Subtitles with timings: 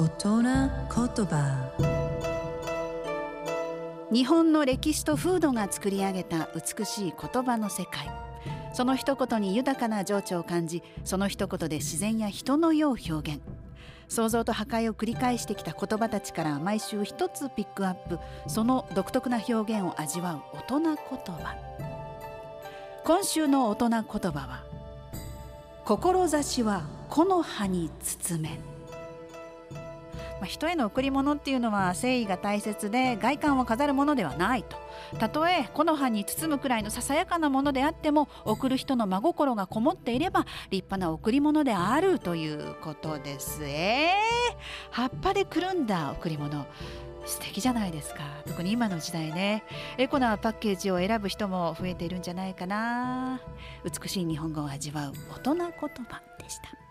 [0.00, 1.72] 大人言葉。
[4.10, 8.10] 日本の歴史と風土が作り上げた美しい言葉の世界。
[8.72, 13.42] その一言に豊かな情緒を感じその一言で自然や人の世を表現。
[14.08, 18.18] 創造と破壊を繰り返してきた言葉たちから毎週一つピックアップ。
[18.46, 21.56] その独特な表現を味わう大人言葉。
[23.04, 24.64] 今週の大人言葉は
[25.84, 28.79] 志は木の葉に包め
[30.40, 34.76] まあ、人への贈り物っていうのは誠意が大切で外観を飾るものではないと。
[35.18, 43.64] たとえ木の葉に包むくらいのささやかなものであっても贈る人の真心がこもっていれば立派な贈り物であるということです。
[43.64, 46.66] えー、葉っぱでくるんだ贈り物。
[47.26, 48.22] 素敵じゃないですか。
[48.46, 49.62] 特に今の時代ね。
[49.98, 53.40] エコなパッケージを選ぶ人も増えているんじゃないかな。
[53.84, 56.89] 美しい日本語を味わう大人言葉でした